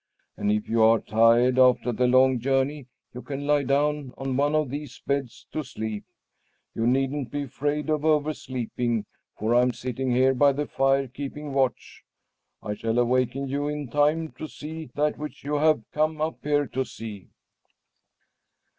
And 0.35 0.51
if 0.51 0.67
you 0.67 0.81
are 0.81 0.97
tired 0.99 1.59
after 1.59 1.91
the 1.91 2.07
long 2.07 2.39
journey, 2.39 2.87
you 3.13 3.21
can 3.21 3.45
lie 3.45 3.61
down 3.61 4.15
on 4.17 4.35
one 4.35 4.55
of 4.55 4.71
these 4.71 4.97
beds 5.05 5.45
to 5.51 5.61
sleep. 5.63 6.03
You 6.73 6.87
needn't 6.87 7.29
be 7.29 7.43
afraid 7.43 7.87
of 7.87 8.03
oversleeping, 8.03 9.05
for 9.37 9.53
I'm 9.53 9.73
sitting 9.73 10.09
here 10.09 10.33
by 10.33 10.53
the 10.53 10.65
fire 10.65 11.07
keeping 11.07 11.53
watch. 11.53 12.03
I 12.63 12.73
shall 12.73 12.97
awaken 12.97 13.47
you 13.47 13.67
in 13.67 13.89
time 13.89 14.31
to 14.39 14.47
see 14.47 14.87
that 14.95 15.19
which 15.19 15.43
you 15.43 15.57
have 15.57 15.83
come 15.91 16.19
up 16.19 16.39
here 16.41 16.65
to 16.69 16.83
see." 16.83 17.29